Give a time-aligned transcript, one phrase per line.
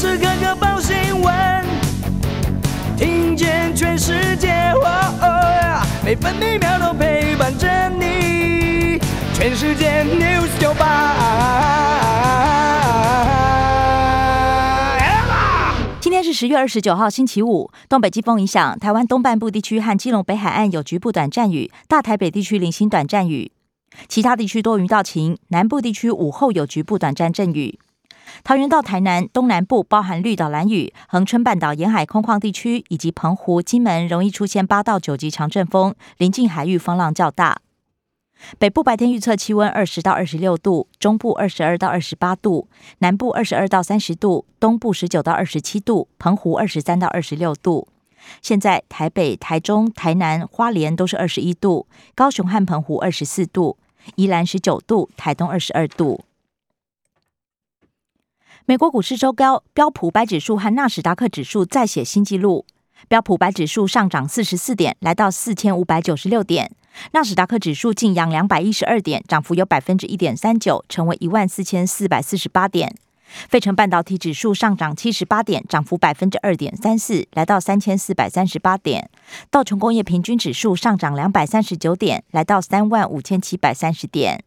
[0.00, 1.62] 时刻刻报新闻，
[2.96, 4.72] 听见全世界，
[6.02, 8.98] 每分每秒都陪伴着你。
[9.34, 11.16] 全世界 news 九八。
[16.00, 17.70] 今天是十月二十九号，星期五。
[17.86, 23.52] 东北季风影响，台湾东半部地区和基隆北海岸有局部短暂雨，大台北地区零星短暂雨，
[24.08, 25.36] 其他地区多云到晴。
[25.48, 27.78] 南部地区午后有局部短暂阵雨。
[28.42, 37.60] 桃园到台南东南部，包含绿岛、蓝屿、恒春半岛沿海空旷地区，以及澎湖、金门，容易出现八到九级强阵风，临近海域风浪较大。
[38.58, 42.68] 北部白天预测气温二十到二十六度，中部二十二到二十八度，
[43.00, 47.88] 南部二十二到三十度，东部十九到二十七度，澎湖二十三到二十六度。
[48.40, 53.76] 现在台北、台中、台南、花莲都是二十一度，高雄和澎湖二十四度，
[54.16, 56.24] 宜兰十九度，台东二十二度。
[58.66, 62.66] 美国股市周高，标普白指数和纳斯达克指数再写新纪录。
[63.08, 66.68] 标普白指数上涨四十四点，来到四千五百九十六点；
[67.12, 72.94] 纳斯达克指数晋扬两百一十二点，涨幅有百分之一点三九，成为一万四千四百四十八点。
[73.48, 79.08] 费城半导体指数上涨七十八点，涨幅百分之二点三四，来到三千四百三十八点。
[79.50, 84.44] 道琼工业平均指数上涨两百三十九点，来到三万五千七百三十点。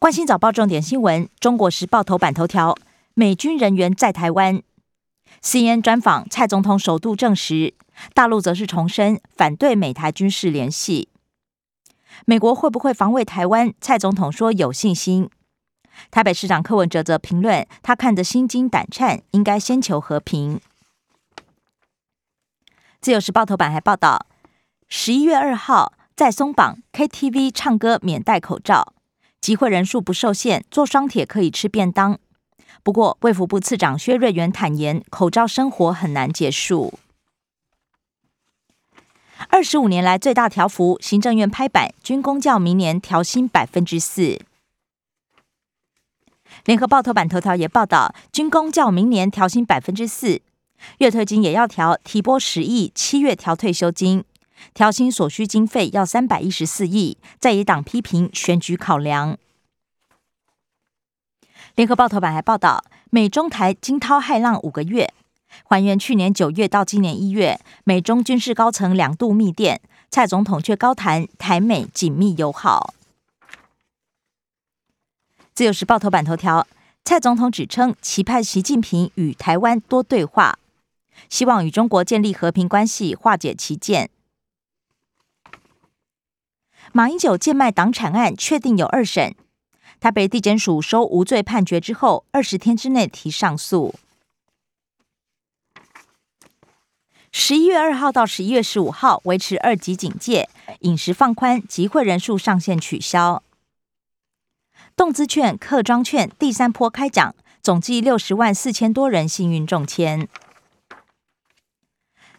[0.00, 2.74] 关心早报重点新闻，《中国时报》头版头条：
[3.12, 4.62] 美军人员在台湾。
[5.42, 7.74] CNN 专访蔡总统，首度证实，
[8.14, 11.10] 大陆则是重申反对美台军事联系。
[12.24, 13.74] 美国会不会防卫台湾？
[13.78, 15.28] 蔡总统说有信心。
[16.10, 20.58] 台北市长柯文哲则评论，他看得心惊胆颤，应该先求和平。
[23.02, 24.24] 自由时报头版还报道，
[24.88, 28.94] 十一月二号在松绑 KTV 唱歌免戴口罩。
[29.40, 32.18] 集会人数不受限，坐双铁可以吃便当。
[32.82, 36.98] 不过，卫福部次长薛瑞元坦言，口罩生活很难结束。
[39.48, 44.38] 二十五年来最大调幅，行政院拍板，军工教明年调薪百分之四。
[46.66, 50.42] 联合报头版头条也报道，军工教明年调薪百分之四，
[50.98, 54.24] 月退金也要调，提拨十亿，七月调退休金。
[54.74, 59.38] 调薪所需经费要三百一十四亿，在野党批评选举考量。
[61.76, 65.12] 联合报头版还报道，美中台惊涛骇浪五个月，
[65.64, 72.94] 还原去年九月到今年一月，美中军事高层两度密电，蔡总统却高谈台美紧密友好。
[75.54, 76.66] 自由时报头版头条，
[77.04, 80.58] 蔡总统指称期盼习近平与台湾多对话，
[81.28, 84.10] 希望与中国建立和平关系，化解歧见。
[86.92, 89.34] 马英九贱卖党产案确定有二审，
[90.00, 93.94] 他被地检署收无罪判决之后，二十天之内提上诉。
[97.32, 100.48] 十一月二号到十一月十五号维持二级警戒，
[100.80, 103.42] 饮食放宽，集会人数上限取消。
[104.96, 110.28] 动资券、客庄券第三波开奖，总计六十万四千多人幸运中签。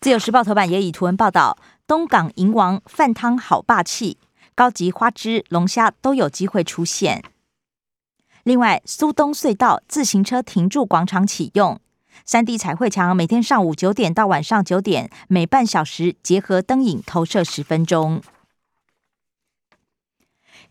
[0.00, 4.18] 自由时报头版也以图文报道：东港银王饭汤好霸气。
[4.56, 7.22] 高级花枝、龙虾都有机会出现。
[8.42, 11.78] 另外，苏东隧道自行车停驻广场启用，
[12.24, 18.22] 三 D 彩绘墙每天上午九点到晚上九点，每半小时结合灯影投射十分钟。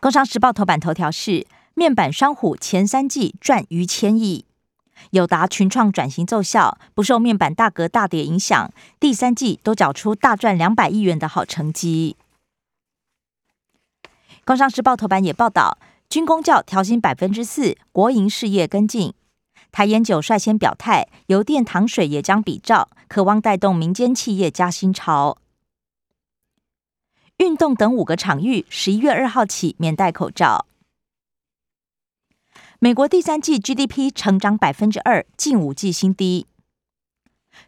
[0.00, 4.46] 工商时报头版头条是：面板双虎前三季赚逾千亿，
[5.10, 12.16] 友达群创转型奏效，不受面板大格大跌影响，第三季都缴出大赚两百亿元的好成绩。
[14.46, 15.76] 工商时报头版也报道，
[16.08, 19.12] 军工教调薪百分之四，国营事业跟进。
[19.72, 25.38] 台烟酒率先表态，油电糖水也将比照，渴望带动民间企业加薪潮。
[27.38, 30.66] 运动等五个场域，十一月二号起免戴口罩。
[32.78, 36.46] 美国第三季 GDP 成长百分之二，近五季新低。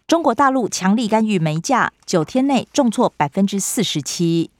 [0.06, 4.52] 中国大陆强力干预煤价，九天内重挫百分之四十七。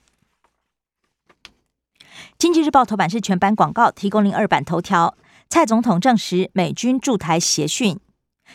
[2.39, 5.13] 经济日报头版是全版广告，提供零二版头条。
[5.49, 7.99] 蔡总统证实美军驻台协训，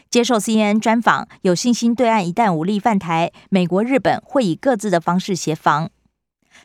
[0.09, 5.91] 接受 CNN 专访，有信心对岸一旦武力犯台，美国、日本会以各自的方式协防。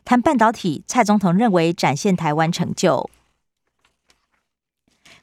[0.06, 3.10] 谈半导体，蔡总统认为展现台湾成就。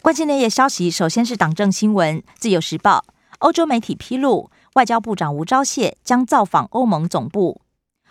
[0.02, 3.02] 关键内页消息，首先是党政新闻，《自由时报》
[3.38, 7.62] 欧洲媒体披露，外交部长吴钊燮将造访欧盟总部，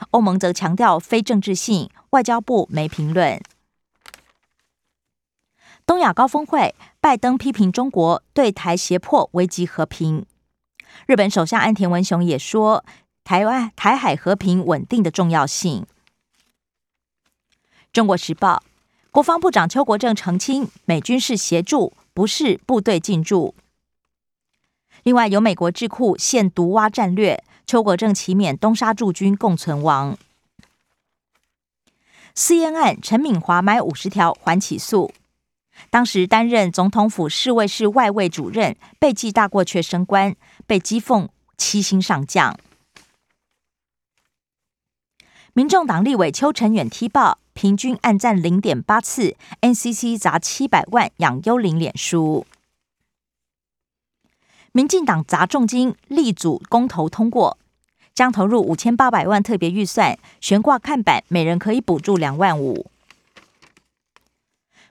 [0.09, 3.39] 欧盟则强调非政治性，外交部没评论。
[5.85, 10.25] 东亚高峰会，拜登批评中国对台胁迫危及和平。
[11.05, 12.83] 日本首相安田文雄也说，
[13.23, 15.85] 台湾台海和平稳定的重要性。
[17.93, 18.63] 中国时报
[19.11, 23.53] 国防部长邱国正澄清，美军是协助，不是部队进驻。
[25.03, 30.17] 另外，有美国智库现毒蛙战略，邱国正启免东沙驻军共存亡。
[32.33, 35.13] 私烟案，陈敏华买五十条还起诉。
[35.89, 40.35] 当时担任总统府侍卫室外卫主任，被记大过却升官，
[40.65, 41.27] 被讥讽
[41.57, 42.57] 七星上将。
[45.53, 52.45] 民众党立委邱成远踢爆，平均按赞零点八次，NCC 砸七百万养幽灵脸书。
[54.73, 57.57] 民进党砸重金力组公投通过，
[58.13, 62.91] 将投入五千八百万特别预算，悬挂看板，每人可以补助两万五。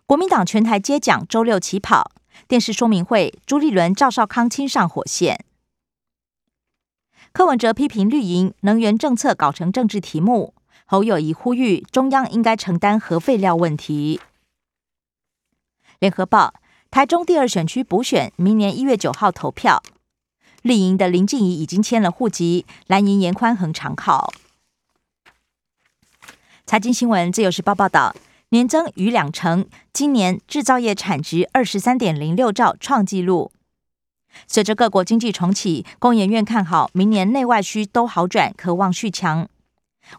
[0.07, 2.13] 国民党全台接奖，周六起跑
[2.47, 5.47] 电视说明会，朱立伦、赵少康亲上火线。
[7.33, 10.55] 柯文哲批评绿营能源政策搞成政治题目，
[10.85, 14.21] 侯友谊呼吁中央应该承担核废料问题。
[15.99, 16.53] 联合报
[16.91, 19.83] 台中第二选区补选，明年一月九号投票。
[20.61, 24.33] 绿营的林静怡已经签了户籍，蓝营严宽恒常考。
[26.67, 28.15] 财经新闻自由时报报道。
[28.55, 33.51] 年增逾两成，今年制造业产值二十三点零六兆，创纪录。
[34.47, 39.49] 随着各国经济重启，工研院看好明年内外需都好转，可望续强。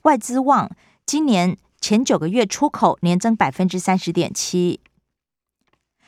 [0.02, 0.70] 外资望
[1.06, 4.82] 今年前九个月出口年增百分之三十点七。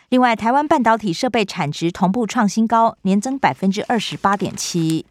[0.09, 5.06] 另外，台湾半导体设备产值同步创新高，年增百分之二十八点七。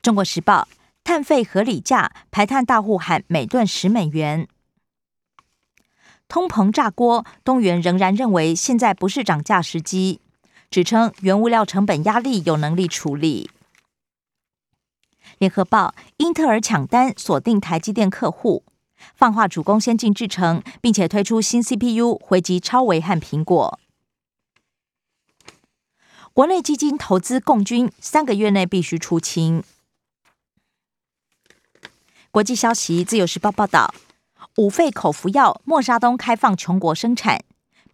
[0.00, 0.66] 中国时报。
[1.06, 4.48] 碳费合理价，排碳大户喊每吨十美元。
[6.26, 10.20] 通膨炸锅，东元仍然认为现在不是涨价时机，
[10.68, 13.48] 指称原物料成本压力有能力处理。
[15.38, 18.64] 联合报：英特尔抢单锁定台积电客户，
[19.14, 23.78] 放化主攻先进制程，并且推出新 CPU 回击超维和苹果。
[26.32, 29.62] 国内基金投资共军三个月内必须出清。
[32.36, 33.94] 国际消息：自由时报报道，
[34.58, 37.42] 五费口服药莫沙东开放穷国生产，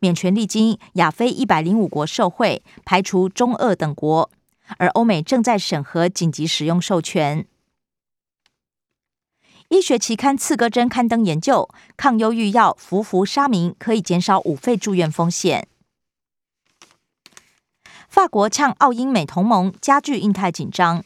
[0.01, 4.29] 免权利金亚非一百零五国受惠，排除中、俄等国，
[4.79, 7.47] 而欧美正在审核紧急使用授权。
[9.69, 15.69] 医学期刊《刺哥针》刊登研究，抗忧郁药氟氟沙明可以减少五费住院风险。
[18.09, 21.05] 法国呛澳英美同盟，加剧印太紧张。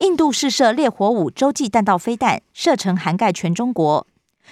[0.00, 4.06] 印度试射烈火五洲际弹道飞弹，射程涵盖全中国。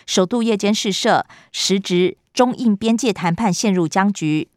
[0.05, 4.49] 首度夜间试射，时值中印边界谈判陷入僵局。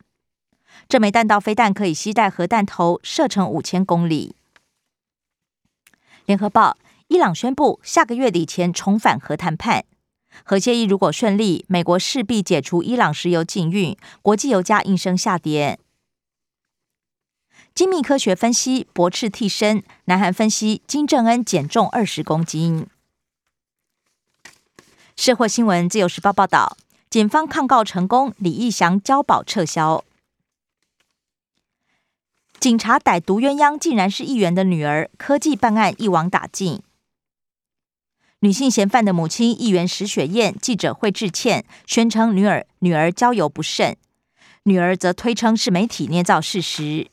[0.90, 4.36] 这枚弹道飞弹可以携带核弹头，射程五千公里。
[6.26, 6.76] 联合报：
[7.08, 9.86] 伊朗宣布下个月底前重返核谈判。
[10.44, 15.80] 核协议如果顺利，美国势必解除伊朗石油禁运，国际油价应声下跌。
[17.74, 22.88] 精密科学分析驳斥替身，南韩分析金正恩减重二十公斤。
[25.16, 26.78] 社会新闻自由时报报道，
[27.10, 30.04] 检方抗告成功，李义祥交保撤销。
[32.60, 36.84] 警察逮毒鸳鸯，竟然是议员的女儿，科技办案一网打尽。
[38.42, 43.98] 女性嫌犯的母亲议员石雪燕记者会致歉，宣称女儿女儿交友不慎，
[44.64, 47.08] 女儿则推称是媒体捏造事实。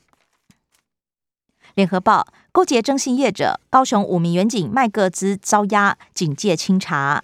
[1.79, 7.23] 联合报勾结征信业者，高雄五名员警卖个资遭押，警戒清查。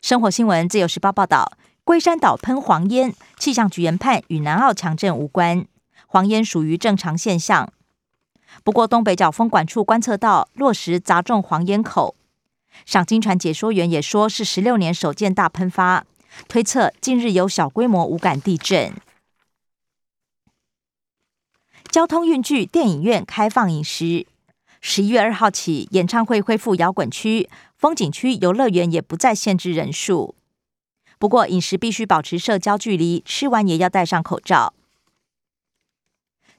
[0.00, 1.50] 生活新闻自由时报报道，
[1.82, 5.66] 龟山岛喷黄烟，气象局研判与南澳强震无关，
[6.06, 7.72] 黄烟属于正常现象。
[8.62, 12.14] 不过东北角风管处观测到落石砸中黄烟口，
[12.86, 16.04] 赏金船解说员也说是十六年首见大喷发，
[16.46, 18.92] 推测近日有小规模无感地震。
[21.92, 24.26] 交通运具电影院开放饮食，
[24.80, 30.34] 十一月二号起，演唱会恢复摇滚区、风景区、游乐园也不再限制人数。
[31.18, 34.72] 不过饮食必须保持社交距离，吃完也要戴上口罩。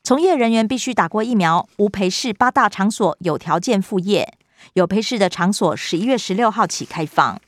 [0.03, 1.67] 从业人员必须打过疫苗。
[1.77, 4.37] 无陪侍八大场所有条件复业，
[4.73, 7.41] 有陪侍的场所十一月十六号起开放。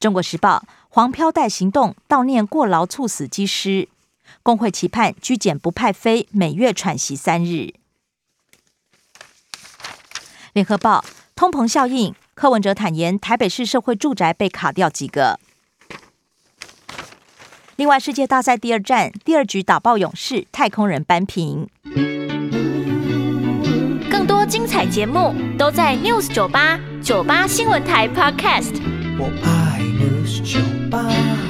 [0.00, 3.88] 中国时报黄飘带行动悼念过劳猝死机师。
[4.42, 7.74] 工会期盼居检不派飞，每月喘息三日。
[10.52, 11.04] 联合报
[11.36, 15.38] 通膨效应，柯文哲坦言，台北市社会住宅被卡掉几个。
[17.76, 21.68] 另外，世界大赛第二战，第二局打爆勇士，太空人扳平。
[24.10, 28.80] 更多精彩节目都在 News 九八九八新闻台 Podcast。
[29.16, 31.47] 我爱 News 酒吧。